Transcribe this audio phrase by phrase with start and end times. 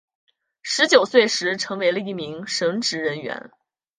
[0.63, 3.51] 十九岁时成为了一名神职人员。